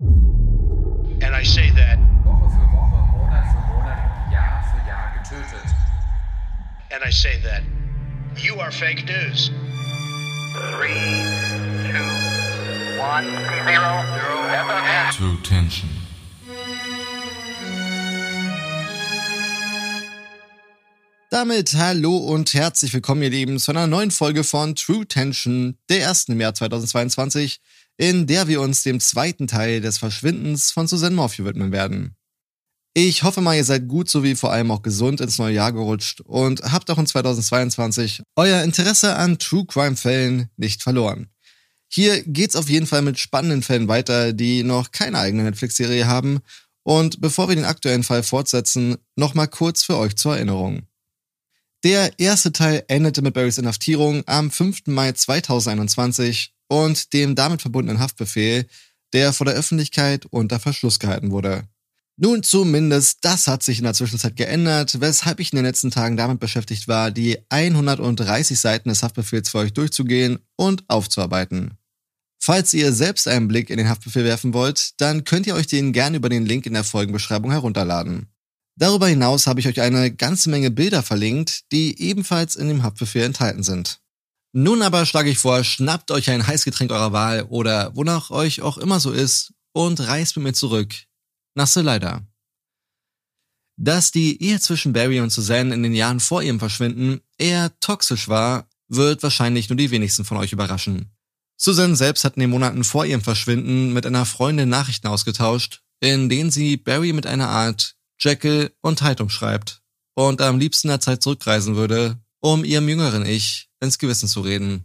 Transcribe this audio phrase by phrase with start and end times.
[0.00, 3.98] And I say that Woche für Woche, Monat für Monat,
[4.32, 5.74] Jahr für Jahr getötet.
[6.92, 7.62] and I say that
[8.36, 9.50] you are fake news.
[10.54, 10.94] Three,
[11.90, 13.26] two, one,
[13.66, 15.10] zero, zero.
[15.12, 15.88] True Tension.
[21.30, 26.00] Damit hallo und herzlich willkommen, ihr Lieben, zu einer neuen Folge von True Tension, der
[26.02, 27.60] ersten im Jahr 2022,
[27.98, 32.14] in der wir uns dem zweiten Teil des Verschwindens von Susan Morphew widmen werden.
[32.94, 36.20] Ich hoffe mal, ihr seid gut sowie vor allem auch gesund ins neue Jahr gerutscht
[36.20, 41.28] und habt auch in 2022 euer Interesse an True Crime Fällen nicht verloren.
[41.88, 46.40] Hier geht's auf jeden Fall mit spannenden Fällen weiter, die noch keine eigene Netflix-Serie haben.
[46.82, 50.82] Und bevor wir den aktuellen Fall fortsetzen, nochmal kurz für euch zur Erinnerung.
[51.84, 54.86] Der erste Teil endete mit Barrys Inhaftierung am 5.
[54.86, 58.66] Mai 2021 und dem damit verbundenen Haftbefehl,
[59.12, 61.64] der vor der Öffentlichkeit unter Verschluss gehalten wurde.
[62.20, 66.16] Nun zumindest, das hat sich in der Zwischenzeit geändert, weshalb ich in den letzten Tagen
[66.16, 71.78] damit beschäftigt war, die 130 Seiten des Haftbefehls für euch durchzugehen und aufzuarbeiten.
[72.40, 75.92] Falls ihr selbst einen Blick in den Haftbefehl werfen wollt, dann könnt ihr euch den
[75.92, 78.26] gerne über den Link in der Folgenbeschreibung herunterladen.
[78.74, 83.24] Darüber hinaus habe ich euch eine ganze Menge Bilder verlinkt, die ebenfalls in dem Haftbefehl
[83.24, 84.00] enthalten sind.
[84.52, 88.78] Nun aber schlage ich vor, schnappt euch ein Heißgetränk eurer Wahl oder wonach euch auch
[88.78, 90.94] immer so ist und reist mit mir zurück
[91.54, 92.26] nach Selida.
[93.76, 98.28] Dass die Ehe zwischen Barry und Suzanne in den Jahren vor ihrem Verschwinden eher toxisch
[98.28, 101.10] war, wird wahrscheinlich nur die wenigsten von euch überraschen.
[101.56, 106.28] Susan selbst hat in den Monaten vor ihrem Verschwinden mit einer Freundin Nachrichten ausgetauscht, in
[106.28, 109.82] denen sie Barry mit einer Art Jekyll und Hyde umschreibt
[110.14, 114.84] und am liebsten der Zeit zurückreisen würde, um ihrem jüngeren Ich ins Gewissen zu reden.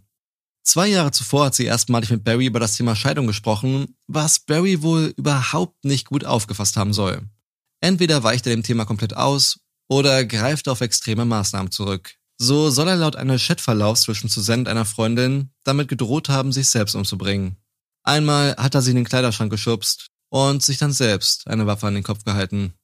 [0.62, 4.82] Zwei Jahre zuvor hat sie erstmalig mit Barry über das Thema Scheidung gesprochen, was Barry
[4.82, 7.22] wohl überhaupt nicht gut aufgefasst haben soll.
[7.82, 12.14] Entweder weicht er dem Thema komplett aus oder greift auf extreme Maßnahmen zurück.
[12.38, 16.68] So soll er laut eines Chatverlaufs zwischen Susanne und einer Freundin damit gedroht haben, sich
[16.68, 17.56] selbst umzubringen.
[18.02, 21.94] Einmal hat er sie in den Kleiderschrank geschubst und sich dann selbst eine Waffe an
[21.94, 22.74] den Kopf gehalten.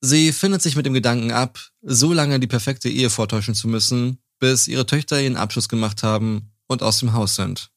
[0.00, 4.18] Sie findet sich mit dem Gedanken ab, so lange die perfekte Ehe vortäuschen zu müssen,
[4.38, 7.70] bis ihre Töchter ihren Abschluss gemacht haben und aus dem Haus sind.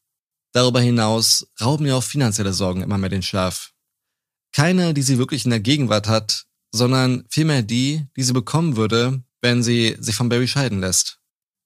[0.53, 3.73] Darüber hinaus rauben ihr auch finanzielle Sorgen immer mehr den Schlaf.
[4.53, 9.23] Keine, die sie wirklich in der Gegenwart hat, sondern vielmehr die, die sie bekommen würde,
[9.41, 11.19] wenn sie sich von Barry scheiden lässt.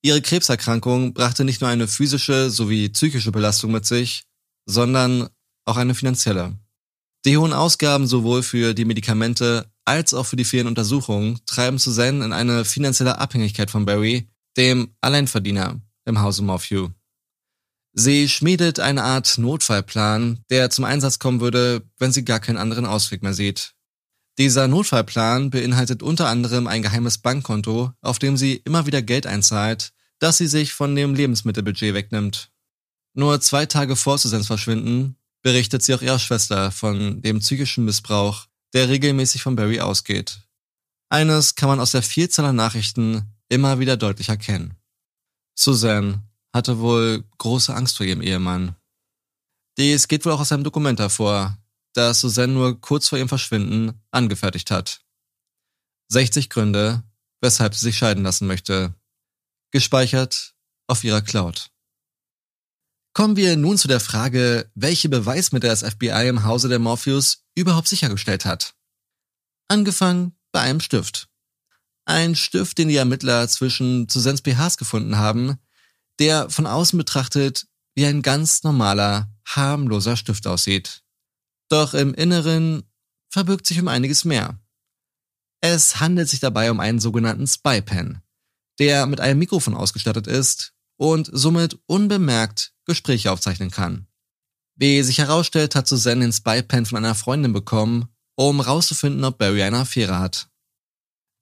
[0.04, 4.24] Ihre Krebserkrankung brachte nicht nur eine physische sowie psychische Belastung mit sich,
[4.66, 5.30] sondern
[5.66, 6.58] auch eine finanzielle.
[7.26, 12.26] Die hohen Ausgaben sowohl für die Medikamente als auch für die vielen Untersuchungen treiben Suzanne
[12.26, 16.90] in eine finanzielle Abhängigkeit von Barry, dem Alleinverdiener im Hause Morphew.
[17.94, 22.86] Sie schmiedet eine Art Notfallplan, der zum Einsatz kommen würde, wenn sie gar keinen anderen
[22.86, 23.74] Ausweg mehr sieht.
[24.38, 29.92] Dieser Notfallplan beinhaltet unter anderem ein geheimes Bankkonto, auf dem sie immer wieder Geld einzahlt,
[30.20, 32.50] das sie sich von dem Lebensmittelbudget wegnimmt.
[33.14, 38.48] Nur zwei Tage vor Susans Verschwinden berichtet sie auch ihrer Schwester von dem psychischen Missbrauch,
[38.74, 40.40] der regelmäßig von Barry ausgeht.
[41.10, 44.78] Eines kann man aus der Vielzahl an Nachrichten immer wieder deutlich erkennen.
[45.56, 46.24] Suzanne
[46.54, 48.76] hatte wohl große Angst vor ihrem Ehemann.
[49.78, 51.58] Dies geht wohl auch aus einem Dokument hervor,
[51.94, 55.02] das Suzanne nur kurz vor ihrem Verschwinden angefertigt hat.
[56.10, 57.04] 60 Gründe,
[57.42, 58.96] weshalb sie sich scheiden lassen möchte.
[59.72, 60.56] Gespeichert
[60.88, 61.72] auf ihrer Cloud.
[63.14, 67.90] Kommen wir nun zu der Frage, welche Beweismittel das FBI im Hause der Morpheus überhaupt
[67.90, 68.76] sichergestellt hat.
[69.68, 71.31] Angefangen bei einem Stift.
[72.12, 75.58] Ein Stift, den die Ermittler zwischen Susans BHs gefunden haben,
[76.20, 81.04] der von außen betrachtet wie ein ganz normaler, harmloser Stift aussieht.
[81.70, 82.84] Doch im Inneren
[83.30, 84.60] verbirgt sich um einiges mehr.
[85.62, 88.22] Es handelt sich dabei um einen sogenannten Spy-Pen,
[88.78, 94.08] der mit einem Mikrofon ausgestattet ist und somit unbemerkt Gespräche aufzeichnen kann.
[94.76, 99.64] Wie sich herausstellt, hat Suzanne den Spy-Pen von einer Freundin bekommen, um rauszufinden, ob Barry
[99.64, 100.51] eine Affäre hat.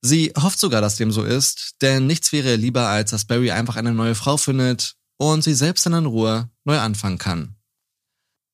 [0.01, 3.75] Sie hofft sogar, dass dem so ist, denn nichts wäre lieber, als dass Barry einfach
[3.75, 7.55] eine neue Frau findet und sie selbst dann in Ruhe neu anfangen kann.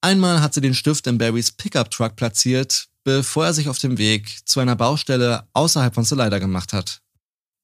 [0.02, 4.48] Einmal hat sie den Stift in Barrys Pickup-Truck platziert, bevor er sich auf dem Weg
[4.48, 7.02] zu einer Baustelle außerhalb von Salida gemacht hat.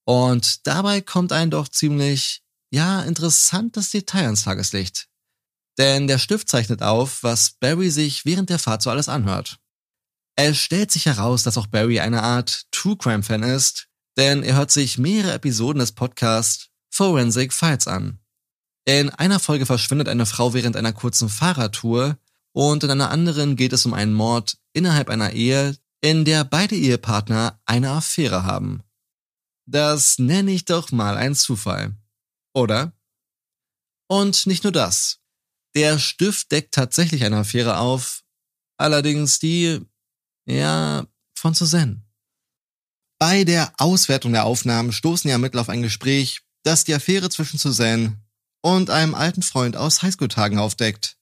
[0.06, 5.08] Und dabei kommt ein doch ziemlich, ja, interessantes Detail ans Tageslicht.
[5.78, 9.61] Denn der Stift zeichnet auf, was Barry sich während der Fahrt so alles anhört.
[10.44, 14.56] Es stellt sich heraus, dass auch Barry eine Art True Crime Fan ist, denn er
[14.56, 18.18] hört sich mehrere Episoden des Podcasts Forensic Files an.
[18.86, 22.18] In einer Folge verschwindet eine Frau während einer kurzen Fahrradtour
[22.54, 26.76] und in einer anderen geht es um einen Mord innerhalb einer Ehe, in der beide
[26.76, 28.82] Ehepartner eine Affäre haben.
[29.68, 31.96] Das nenne ich doch mal ein Zufall.
[32.56, 32.94] Oder?
[34.08, 35.20] Und nicht nur das.
[35.76, 38.24] Der Stift deckt tatsächlich eine Affäre auf,
[38.78, 39.86] allerdings die,
[40.46, 41.06] ja,
[41.36, 42.04] von Suzanne.
[43.20, 47.58] Bei der Auswertung der Aufnahmen stoßen die Ermittler auf ein Gespräch, das die Affäre zwischen
[47.58, 48.20] Suzanne
[48.62, 51.18] und einem alten Freund aus Highschool-Tagen aufdeckt.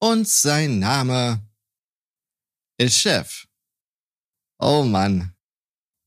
[0.00, 1.46] Und sein Name
[2.78, 3.46] ist Chef.
[4.58, 5.34] Oh Mann.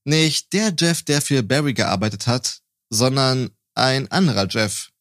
[0.06, 4.92] Nicht der Jeff, der für Barry gearbeitet hat, sondern ein anderer Jeff.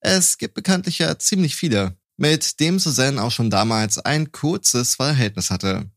[0.00, 5.50] Es gibt bekanntlich ja ziemlich viele, mit dem Suzanne auch schon damals ein kurzes Verhältnis
[5.50, 5.90] hatte.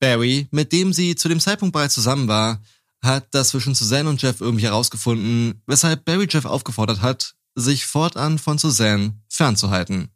[0.00, 2.60] Barry, mit dem sie zu dem Zeitpunkt bereits zusammen war,
[3.02, 8.38] hat das zwischen Suzanne und Jeff irgendwie herausgefunden, weshalb Barry Jeff aufgefordert hat, sich fortan
[8.38, 10.10] von Suzanne fernzuhalten.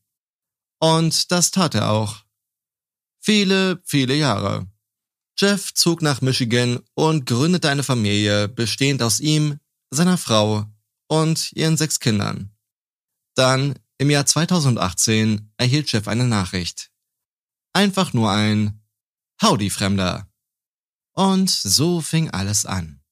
[0.80, 2.24] Und das tat er auch.
[3.20, 4.66] Viele, viele Jahre.
[5.38, 9.58] Jeff zog nach Michigan und gründete eine Familie, bestehend aus ihm,
[9.90, 10.66] seiner Frau
[11.08, 12.50] und ihren sechs Kindern.
[13.34, 16.90] Dann, im Jahr 2018, erhielt Jeff eine Nachricht.
[17.72, 18.83] Einfach nur ein
[19.44, 20.26] Howdy, Fremder.
[21.12, 23.02] Und so fing alles an.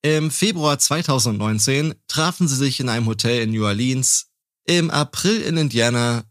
[0.00, 4.30] Im Februar 2019 trafen sie sich in einem Hotel in New Orleans,
[4.64, 6.24] im April in Indiana,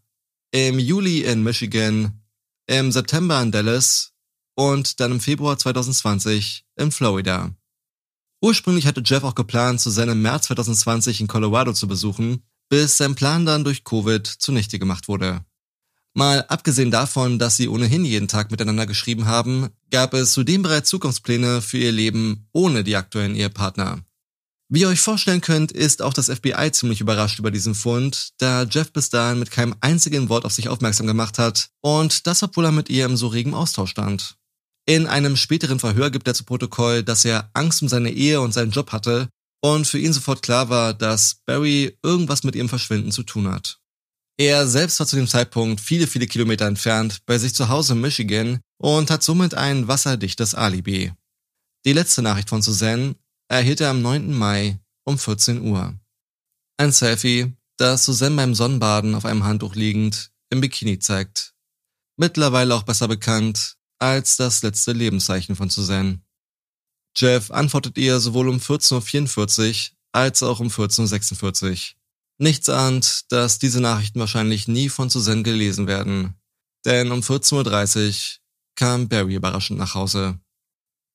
[0.50, 2.20] im Juli in Michigan,
[2.66, 4.12] im September in Dallas
[4.56, 7.54] und dann im Februar 2020 in Florida.
[8.42, 13.14] Ursprünglich hatte Jeff auch geplant, Susanne im März 2020 in Colorado zu besuchen, bis sein
[13.14, 15.44] Plan dann durch Covid zunichte gemacht wurde.
[16.16, 20.88] Mal abgesehen davon, dass sie ohnehin jeden Tag miteinander geschrieben haben, gab es zudem bereits
[20.88, 24.04] Zukunftspläne für ihr Leben ohne die aktuellen Ehepartner.
[24.68, 28.62] Wie ihr euch vorstellen könnt, ist auch das FBI ziemlich überrascht über diesen Fund, da
[28.62, 32.64] Jeff bis dahin mit keinem einzigen Wort auf sich aufmerksam gemacht hat und das obwohl
[32.64, 34.36] er mit ihr im so regen Austausch stand.
[34.86, 38.52] In einem späteren Verhör gibt er zu Protokoll, dass er Angst um seine Ehe und
[38.52, 39.28] seinen Job hatte
[39.60, 43.80] und für ihn sofort klar war, dass Barry irgendwas mit ihrem Verschwinden zu tun hat.
[44.36, 48.00] Er selbst war zu dem Zeitpunkt viele, viele Kilometer entfernt bei sich zu Hause in
[48.00, 51.12] Michigan und hat somit ein wasserdichtes Alibi.
[51.84, 53.14] Die letzte Nachricht von Suzanne
[53.48, 54.32] erhielt er am 9.
[54.32, 55.94] Mai um 14 Uhr.
[56.78, 61.54] Ein Selfie, das Suzanne beim Sonnenbaden auf einem Handtuch liegend im Bikini zeigt.
[62.16, 66.20] Mittlerweile auch besser bekannt als das letzte Lebenszeichen von Suzanne.
[67.16, 72.03] Jeff antwortet ihr sowohl um 14.44 Uhr als auch um 14.46 Uhr.
[72.38, 76.34] Nichts ahnt, dass diese Nachrichten wahrscheinlich nie von Suzanne gelesen werden.
[76.84, 78.40] Denn um 14.30 Uhr
[78.74, 80.40] kam Barry überraschend nach Hause.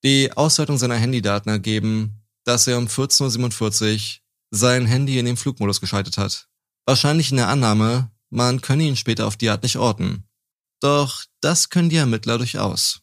[0.04, 4.00] Die Auswertung seiner Handydaten ergeben, dass er um 14.47 Uhr
[4.52, 6.48] sein Handy in den Flugmodus geschaltet hat.
[6.86, 10.24] Wahrscheinlich in der Annahme, man könne ihn später auf die Art nicht orten.
[10.80, 13.02] Doch das können die Ermittler durchaus.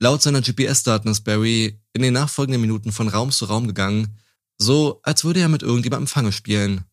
[0.00, 4.18] Laut seiner GPS-Daten ist Barry in den nachfolgenden Minuten von Raum zu Raum gegangen,
[4.58, 6.84] so als würde er mit irgendjemandem Fange spielen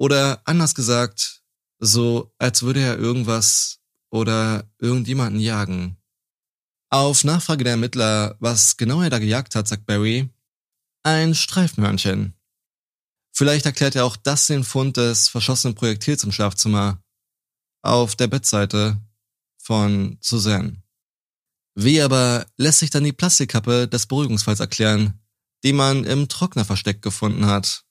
[0.00, 1.42] oder anders gesagt,
[1.78, 3.80] so als würde er irgendwas
[4.10, 5.98] oder irgendjemanden jagen.
[6.88, 10.30] Auf Nachfrage der Ermittler, was genau er da gejagt hat, sagt Barry,
[11.02, 12.34] ein Streifenhörnchen.
[13.32, 17.02] Vielleicht erklärt er auch das den Fund des verschossenen Projektils im Schlafzimmer
[17.82, 18.98] auf der Bettseite
[19.58, 20.82] von Suzanne.
[21.74, 25.20] Wie aber lässt sich dann die Plastikkappe des Beruhigungsfalls erklären,
[25.62, 27.84] die man im Trockner versteckt gefunden hat?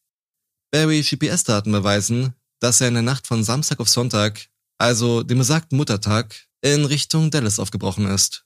[0.72, 5.78] Barrys GPS-Daten beweisen, dass er in der Nacht von Samstag auf Sonntag, also dem besagten
[5.78, 8.46] Muttertag, in Richtung Dallas aufgebrochen ist.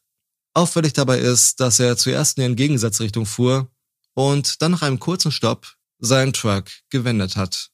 [0.53, 3.69] Auffällig dabei ist, dass er zuerst in die Entgegensatzrichtung fuhr
[4.13, 7.71] und dann nach einem kurzen Stopp seinen Truck gewendet hat.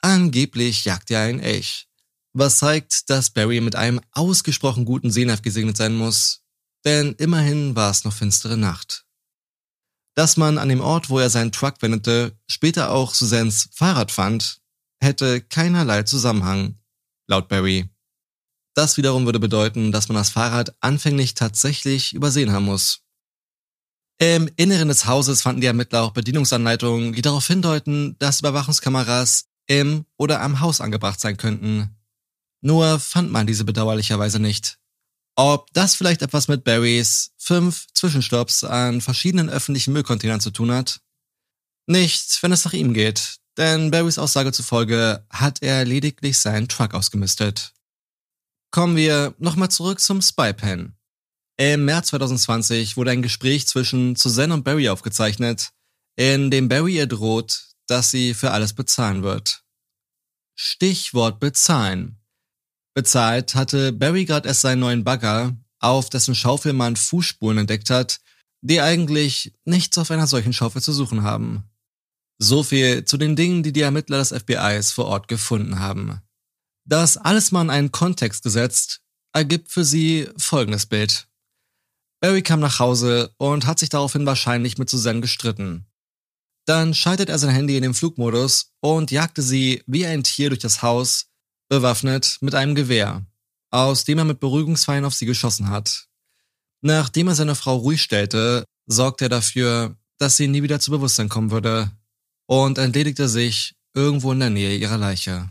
[0.00, 1.88] Angeblich jagt er einen Elch,
[2.32, 6.40] was zeigt, dass Barry mit einem ausgesprochen guten Sehnerv gesegnet sein muss,
[6.84, 9.07] denn immerhin war es noch finstere Nacht
[10.18, 14.60] dass man an dem Ort, wo er seinen Truck wendete, später auch Susans Fahrrad fand,
[15.00, 16.74] hätte keinerlei Zusammenhang,
[17.28, 17.88] laut Barry.
[18.74, 23.02] Das wiederum würde bedeuten, dass man das Fahrrad anfänglich tatsächlich übersehen haben muss.
[24.18, 30.04] Im Inneren des Hauses fanden die Ermittler auch Bedienungsanleitungen, die darauf hindeuten, dass Überwachungskameras im
[30.16, 31.96] oder am Haus angebracht sein könnten.
[32.60, 34.80] Nur fand man diese bedauerlicherweise nicht.
[35.38, 41.00] Ob das vielleicht etwas mit Barrys fünf Zwischenstopps an verschiedenen öffentlichen Müllcontainern zu tun hat?
[41.86, 46.92] Nicht, wenn es nach ihm geht, denn Barrys Aussage zufolge hat er lediglich seinen Truck
[46.92, 47.72] ausgemistet.
[48.72, 50.96] Kommen wir nochmal zurück zum Spypen.
[51.56, 55.70] Im März 2020 wurde ein Gespräch zwischen Suzanne und Barry aufgezeichnet,
[56.16, 59.62] in dem Barry ihr droht, dass sie für alles bezahlen wird.
[60.56, 62.18] Stichwort bezahlen.
[62.98, 68.18] Bezahlt hatte Barry gerade erst seinen neuen Bagger, auf dessen Schaufel man Fußspuren entdeckt hat,
[68.60, 71.62] die eigentlich nichts auf einer solchen Schaufel zu suchen haben.
[72.38, 76.20] So viel zu den Dingen, die die Ermittler des FBIs vor Ort gefunden haben.
[76.88, 79.00] Das alles mal in einen Kontext gesetzt,
[79.32, 81.28] ergibt für sie folgendes Bild.
[82.20, 85.86] Barry kam nach Hause und hat sich daraufhin wahrscheinlich mit Suzanne gestritten.
[86.66, 90.58] Dann schaltet er sein Handy in den Flugmodus und jagte sie wie ein Tier durch
[90.58, 91.27] das Haus,
[91.68, 93.24] bewaffnet mit einem Gewehr,
[93.70, 96.06] aus dem er mit Beruhigungspfeilen auf sie geschossen hat.
[96.80, 101.28] Nachdem er seine Frau ruhig stellte, sorgte er dafür, dass sie nie wieder zu Bewusstsein
[101.28, 101.90] kommen würde
[102.46, 105.50] und entledigte sich irgendwo in der Nähe ihrer Leiche.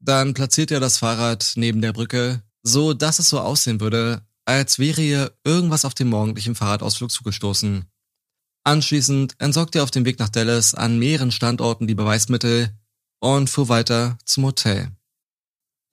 [0.00, 4.78] Dann platzierte er das Fahrrad neben der Brücke, so dass es so aussehen würde, als
[4.78, 7.84] wäre ihr irgendwas auf dem morgendlichen Fahrradausflug zugestoßen.
[8.64, 12.70] Anschließend entsorgte er auf dem Weg nach Dallas an mehreren Standorten die Beweismittel
[13.20, 14.90] und fuhr weiter zum Hotel.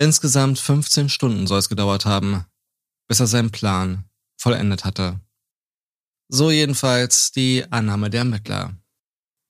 [0.02, 2.46] Insgesamt 15 Stunden soll es gedauert haben,
[3.08, 4.06] bis er seinen Plan
[4.38, 5.20] vollendet hatte.
[6.30, 8.76] So jedenfalls die Annahme der Ermittler.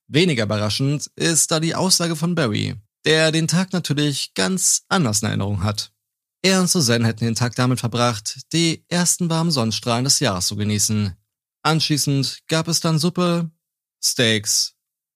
[0.08, 2.76] Weniger überraschend ist da die Aussage von Barry,
[3.06, 5.92] der den Tag natürlich ganz anders in Erinnerung hat.
[6.42, 10.56] Er und Suzanne hätten den Tag damit verbracht, die ersten warmen Sonnenstrahlen des Jahres zu
[10.56, 11.14] genießen.
[11.62, 13.52] Anschließend gab es dann Suppe,
[14.02, 14.74] Steaks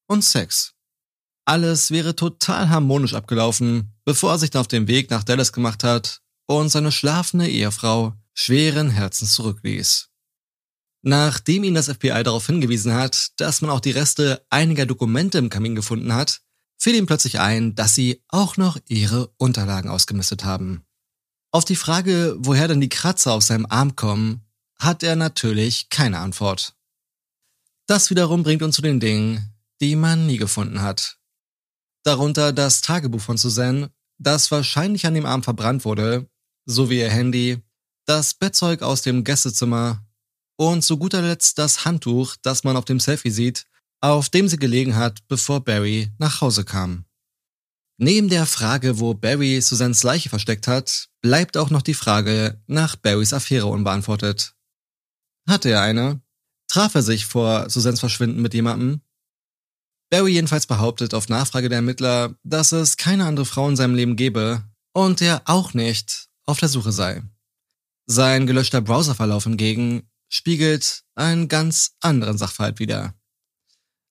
[0.07, 0.73] und Sex.
[1.45, 5.83] Alles wäre total harmonisch abgelaufen, bevor er sich dann auf den Weg nach Dallas gemacht
[5.83, 10.09] hat und seine schlafende Ehefrau schweren Herzens zurückließ.
[11.01, 15.49] Nachdem ihn das FBI darauf hingewiesen hat, dass man auch die Reste einiger Dokumente im
[15.49, 16.41] Kamin gefunden hat,
[16.77, 20.83] fiel ihm plötzlich ein, dass sie auch noch ihre Unterlagen ausgemistet haben.
[21.51, 24.41] Auf die Frage, woher denn die Kratzer auf seinem Arm kommen,
[24.79, 26.75] hat er natürlich keine Antwort.
[27.85, 31.19] Das wiederum bringt uns zu den Dingen, die man nie gefunden hat.
[32.03, 36.29] Darunter das Tagebuch von Suzanne, das wahrscheinlich an dem Arm verbrannt wurde,
[36.65, 37.61] sowie ihr Handy,
[38.05, 40.05] das Bettzeug aus dem Gästezimmer
[40.57, 43.65] und zu guter Letzt das Handtuch, das man auf dem Selfie sieht,
[44.01, 47.05] auf dem sie gelegen hat, bevor Barry nach Hause kam.
[47.97, 52.95] Neben der Frage, wo Barry Susans Leiche versteckt hat, bleibt auch noch die Frage nach
[52.97, 54.55] Barrys Affäre unbeantwortet.
[55.47, 56.21] Hatte er eine?
[56.67, 59.01] Traf er sich vor Susans Verschwinden mit jemandem?
[60.13, 64.15] Barry jedenfalls behauptet auf Nachfrage der Ermittler, dass es keine andere Frau in seinem Leben
[64.15, 67.23] gebe und er auch nicht auf der Suche sei.
[68.05, 73.15] Sein gelöschter Browserverlauf hingegen spiegelt einen ganz anderen Sachverhalt wider.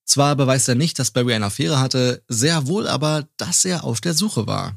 [0.04, 4.00] Zwar beweist er nicht, dass Barry eine Affäre hatte, sehr wohl aber, dass er auf
[4.00, 4.76] der Suche war.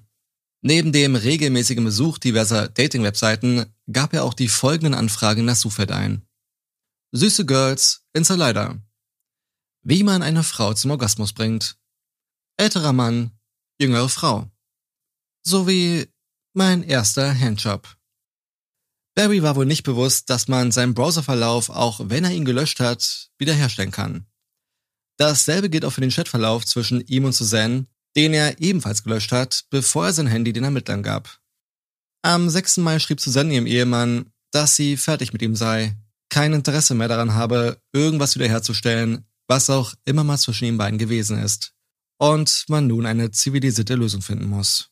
[0.62, 5.91] Neben dem regelmäßigen Besuch diverser Dating-Webseiten gab er auch die folgenden Anfragen in das Suchfeld
[5.91, 6.22] ein.
[7.13, 8.79] Süße Girls, Insider.
[9.88, 11.77] Wie man eine Frau zum Orgasmus bringt.
[12.58, 13.30] Älterer Mann,
[13.80, 14.50] jüngere Frau.
[15.46, 16.08] Sowie
[16.54, 17.96] mein erster Handjob.
[19.13, 23.30] Barry war wohl nicht bewusst, dass man seinen Browserverlauf, auch wenn er ihn gelöscht hat,
[23.38, 24.25] wiederherstellen kann.
[25.18, 29.65] Dasselbe gilt auch für den Chatverlauf zwischen ihm und Suzanne, den er ebenfalls gelöscht hat,
[29.70, 31.39] bevor er sein Handy den Ermittlern gab.
[32.24, 32.77] Am 6.
[32.77, 35.96] Mai schrieb Suzanne ihrem Ehemann, dass sie fertig mit ihm sei,
[36.30, 41.38] kein Interesse mehr daran habe, irgendwas wiederherzustellen, was auch immer mal zwischen den beiden gewesen
[41.38, 41.74] ist,
[42.18, 44.90] und man nun eine zivilisierte Lösung finden muss.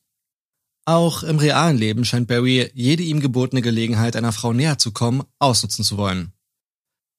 [0.85, 5.23] Auch im realen Leben scheint Barry jede ihm gebotene Gelegenheit, einer Frau näher zu kommen,
[5.39, 6.33] ausnutzen zu wollen.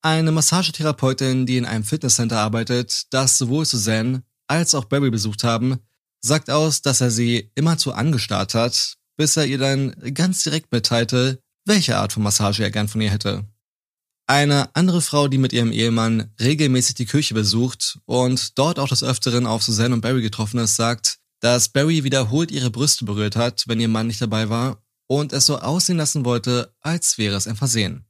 [0.03, 5.79] Eine Massagetherapeutin, die in einem Fitnesscenter arbeitet, das sowohl Suzanne als auch Barry besucht haben,
[6.21, 11.41] sagt aus, dass er sie immerzu angestarrt hat, bis er ihr dann ganz direkt mitteilte,
[11.65, 13.47] welche Art von Massage er gern von ihr hätte.
[14.27, 19.03] Eine andere Frau, die mit ihrem Ehemann regelmäßig die Kirche besucht und dort auch des
[19.03, 23.65] Öfteren auf Suzanne und Barry getroffen ist, sagt, dass Barry wiederholt ihre Brüste berührt hat,
[23.67, 27.47] wenn ihr Mann nicht dabei war und es so aussehen lassen wollte, als wäre es
[27.47, 28.07] ein Versehen.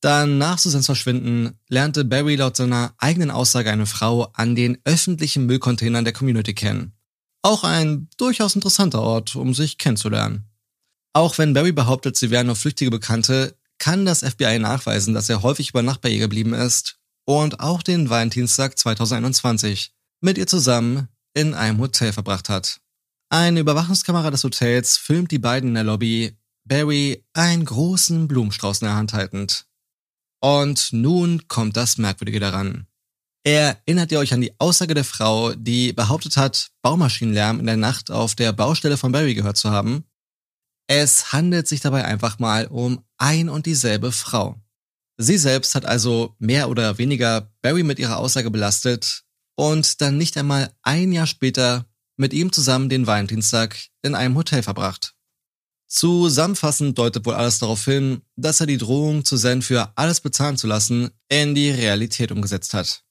[0.00, 5.46] Dann nach Susans Verschwinden lernte Barry laut seiner eigenen Aussage eine Frau an den öffentlichen
[5.46, 6.92] Müllcontainern der Community kennen.
[7.42, 10.50] Auch ein durchaus interessanter Ort, um sich kennenzulernen.
[11.12, 15.42] Auch wenn Barry behauptet, sie wären nur flüchtige Bekannte, kann das FBI nachweisen, dass er
[15.42, 21.08] häufig über Nacht bei ihr geblieben ist und auch den Valentinstag 2021 mit ihr zusammen
[21.34, 22.80] in einem Hotel verbracht hat.
[23.28, 28.86] Eine Überwachungskamera des Hotels filmt die beiden in der Lobby, Barry einen großen Blumenstrauß in
[28.86, 29.66] der Hand haltend.
[30.40, 32.86] Und nun kommt das Merkwürdige daran.
[33.44, 38.10] Erinnert ihr euch an die Aussage der Frau, die behauptet hat, Baumaschinenlärm in der Nacht
[38.10, 40.04] auf der Baustelle von Barry gehört zu haben?
[40.88, 44.60] Es handelt sich dabei einfach mal um ein und dieselbe Frau.
[45.18, 49.24] Sie selbst hat also mehr oder weniger Barry mit ihrer Aussage belastet
[49.56, 54.62] und dann nicht einmal ein Jahr später mit ihm zusammen den Valentinstag in einem Hotel
[54.62, 55.14] verbracht.
[55.88, 60.56] Zusammenfassend deutet wohl alles darauf hin, dass er die Drohung zu Zen für alles bezahlen
[60.56, 63.04] zu lassen in die Realität umgesetzt hat.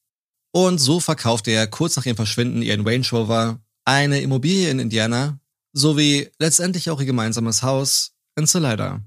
[0.51, 5.39] Und so verkaufte er kurz nach ihrem Verschwinden ihren Range Rover, eine Immobilie in Indiana
[5.75, 9.01] sowie letztendlich auch ihr gemeinsames Haus in Salida.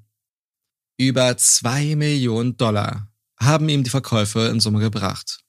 [0.99, 3.09] Über zwei Millionen Dollar
[3.41, 5.41] haben ihm die Verkäufe in Summe gebracht.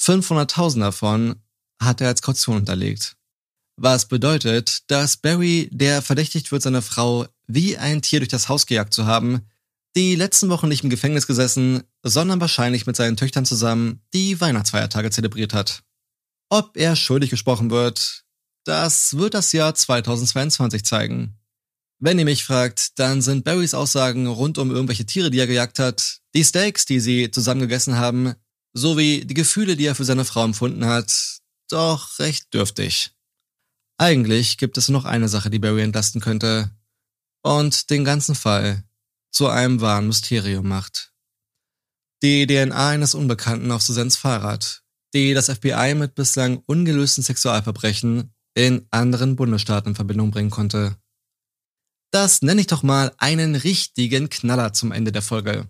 [0.00, 1.36] 500.000 davon
[1.80, 3.16] hat er als Kaution unterlegt.
[3.76, 8.66] Was bedeutet, dass Barry, der verdächtigt wird, seine Frau wie ein Tier durch das Haus
[8.66, 9.46] gejagt zu haben,
[9.96, 15.10] die letzten Wochen nicht im Gefängnis gesessen, sondern wahrscheinlich mit seinen Töchtern zusammen die Weihnachtsfeiertage
[15.10, 15.82] zelebriert hat.
[16.48, 18.24] Ob er schuldig gesprochen wird,
[18.64, 21.36] das wird das Jahr 2022 zeigen.
[21.98, 25.78] Wenn ihr mich fragt, dann sind Barrys Aussagen rund um irgendwelche Tiere, die er gejagt
[25.78, 28.34] hat, die Steaks, die sie zusammen gegessen haben,
[28.72, 33.12] sowie die Gefühle, die er für seine Frau empfunden hat, doch recht dürftig.
[33.98, 36.70] Eigentlich gibt es noch eine Sache, die Barry entlasten könnte
[37.42, 38.84] und den ganzen Fall
[39.30, 41.12] zu einem wahren Mysterium macht.
[42.22, 44.82] Die DNA eines Unbekannten auf Susans Fahrrad,
[45.14, 48.34] die das FBI mit bislang ungelösten Sexualverbrechen
[48.66, 50.96] in anderen Bundesstaaten in Verbindung bringen konnte.
[52.12, 55.68] Das nenne ich doch mal einen richtigen Knaller zum Ende der Folge.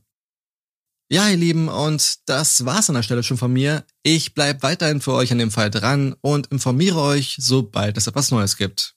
[1.12, 3.84] Ja, ihr Lieben, und das war's an der Stelle schon von mir.
[4.02, 8.30] Ich bleib weiterhin für euch an dem Fall dran und informiere euch, sobald es etwas
[8.30, 8.94] Neues gibt.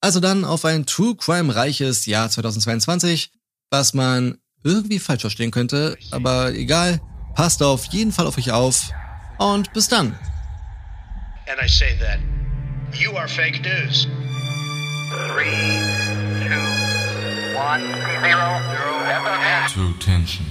[0.00, 3.30] Also dann auf ein True Crime reiches Jahr 2022,
[3.70, 7.00] was man irgendwie falsch verstehen könnte, aber egal,
[7.34, 8.90] passt auf jeden Fall auf euch auf
[9.38, 10.18] und bis dann.
[12.94, 14.04] You are fake news.
[15.32, 15.50] Three,
[16.44, 16.62] two,
[17.56, 19.68] one, zero, zero, FMS.
[19.68, 20.46] True Tension.